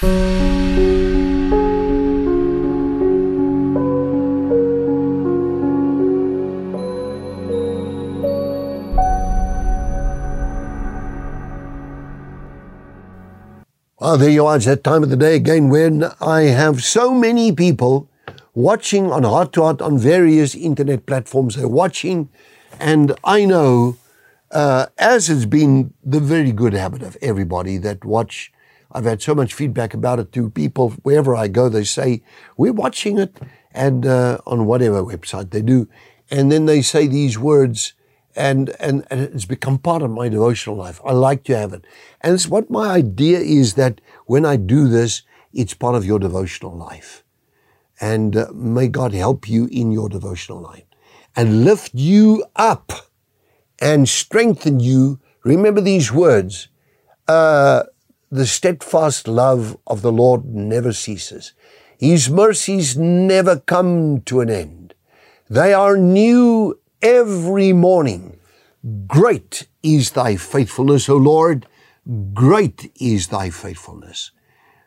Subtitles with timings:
[0.00, 0.10] Well,
[14.16, 14.54] there you are.
[14.54, 18.08] It's that time of the day again when I have so many people
[18.54, 21.56] watching on Heart to Heart on various internet platforms.
[21.56, 22.28] They're watching,
[22.78, 23.96] and I know,
[24.52, 28.52] uh, as it's been the very good habit of everybody that watch,
[28.92, 31.68] I've had so much feedback about it to people wherever I go.
[31.68, 32.22] They say
[32.56, 33.36] we're watching it,
[33.72, 35.88] and uh, on whatever website they do,
[36.30, 37.94] and then they say these words
[38.38, 41.00] and, and, and it's become part of my devotional life.
[41.04, 41.84] I like to have it.
[42.20, 46.20] And it's what my idea is that when I do this, it's part of your
[46.20, 47.24] devotional life.
[48.00, 50.84] And uh, may God help you in your devotional life
[51.34, 52.92] and lift you up
[53.80, 55.18] and strengthen you.
[55.42, 56.68] Remember these words.
[57.26, 57.82] Uh,
[58.30, 61.52] the steadfast love of the Lord never ceases.
[61.98, 64.94] His mercies never come to an end.
[65.48, 68.38] They are new every morning.
[69.06, 71.66] Great is thy faithfulness, O Lord.
[72.34, 74.30] Great is thy faithfulness.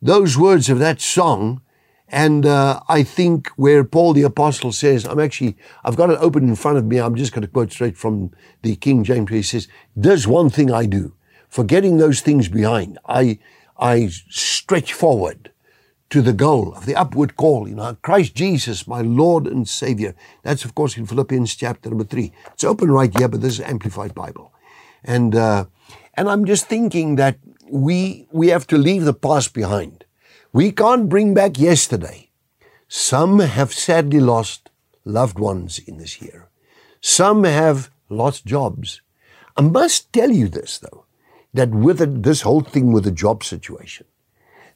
[0.00, 1.62] Those words of that song,
[2.08, 6.48] and uh, I think where Paul the Apostle says, I'm actually, I've got it open
[6.48, 6.98] in front of me.
[6.98, 9.30] I'm just going to quote straight from the King James.
[9.30, 11.14] where He says, There's one thing I do,
[11.52, 12.98] forgetting those things behind.
[13.06, 13.38] I,
[13.76, 15.52] I stretch forward
[16.08, 20.14] to the goal of the upward call, you know, Christ Jesus, my Lord and Savior.
[20.42, 22.32] That's, of course, in Philippians chapter number three.
[22.54, 24.50] It's open right here, but this is Amplified Bible.
[25.04, 25.66] And, uh,
[26.14, 27.36] and I'm just thinking that
[27.70, 30.06] we, we have to leave the past behind.
[30.54, 32.30] We can't bring back yesterday.
[32.88, 34.70] Some have sadly lost
[35.04, 36.48] loved ones in this year.
[37.02, 39.02] Some have lost jobs.
[39.54, 41.04] I must tell you this, though,
[41.54, 44.06] that with this whole thing with the job situation,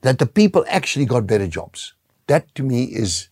[0.00, 1.94] that the people actually got better jobs.
[2.26, 3.28] That to me is,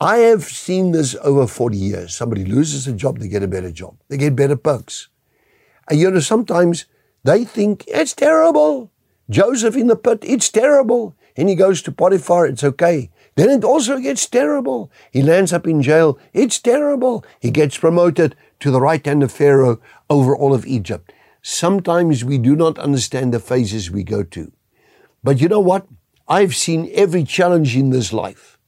[0.00, 2.14] I have seen this over 40 years.
[2.14, 3.96] Somebody loses a job, they get a better job.
[4.08, 5.08] They get better perks.
[5.88, 6.86] And you know, sometimes
[7.24, 8.90] they think it's terrible.
[9.30, 11.16] Joseph in the pit, it's terrible.
[11.36, 13.10] And he goes to Potiphar, it's okay.
[13.36, 14.90] Then it also gets terrible.
[15.10, 17.24] He lands up in jail, it's terrible.
[17.40, 19.80] He gets promoted to the right hand of Pharaoh
[20.10, 21.12] over all of Egypt.
[21.42, 24.52] Sometimes we do not understand the phases we go to.
[25.24, 25.86] But you know what?
[26.28, 28.58] I've seen every challenge in this life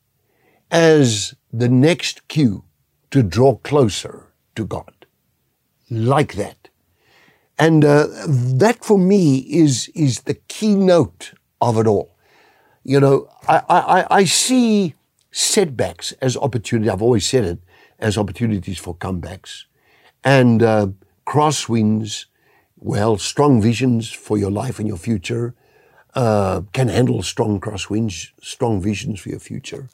[0.70, 2.64] as the next cue
[3.12, 5.06] to draw closer to God.
[5.88, 6.68] Like that.
[7.56, 12.16] And uh, that for me is, is the keynote of it all.
[12.82, 14.94] You know, I, I, I see
[15.30, 16.90] setbacks as opportunity.
[16.90, 17.60] I've always said it
[17.98, 19.64] as opportunities for comebacks
[20.24, 20.88] and uh,
[21.26, 22.26] crosswinds.
[22.84, 25.54] Well, strong visions for your life and your future
[26.14, 29.88] uh, can handle strong crosswinds, strong visions for your future.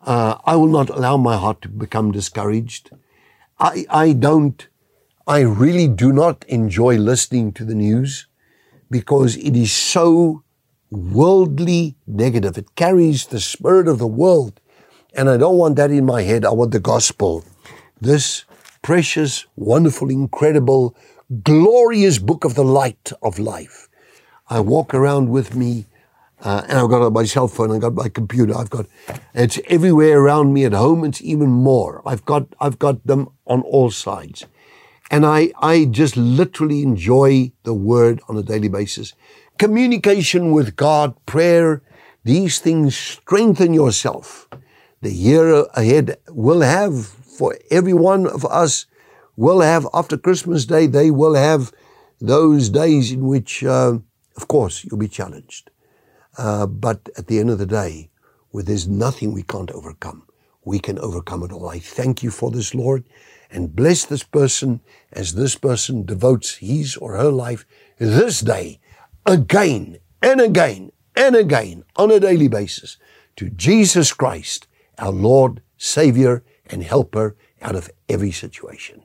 [0.00, 2.88] Uh, I will not allow my heart to become discouraged.
[3.60, 4.66] I, I don't,
[5.26, 8.26] I really do not enjoy listening to the news
[8.90, 10.44] because it is so
[10.90, 12.56] worldly negative.
[12.56, 14.62] It carries the spirit of the world.
[15.14, 16.46] And I don't want that in my head.
[16.46, 17.44] I want the gospel.
[18.00, 18.46] This
[18.80, 20.96] precious, wonderful, incredible,
[21.42, 23.88] glorious book of the light of life
[24.48, 25.86] I walk around with me,
[26.42, 28.86] uh, and I've got my cell phone, I've got my computer, I've got,
[29.32, 32.02] it's everywhere around me at home, it's even more.
[32.04, 34.44] I've got, I've got them on all sides.
[35.10, 39.14] And I, I just literally enjoy the word on a daily basis.
[39.58, 41.82] Communication with God, prayer,
[42.24, 44.48] these things strengthen yourself.
[45.00, 48.86] The year ahead will have for every one of us
[49.36, 51.72] will have after Christmas Day, they will have
[52.20, 53.98] those days in which uh,
[54.36, 55.70] of course, you'll be challenged.
[56.36, 58.10] Uh, but at the end of the day,
[58.50, 60.26] where there's nothing we can't overcome,
[60.64, 61.68] we can overcome it all.
[61.68, 63.04] I thank you for this, Lord,
[63.50, 64.80] and bless this person
[65.12, 67.64] as this person devotes his or her life
[67.98, 68.80] this day
[69.26, 72.96] again and again and again on a daily basis
[73.36, 74.66] to Jesus Christ,
[74.98, 79.04] our Lord, Savior, and Helper out of every situation.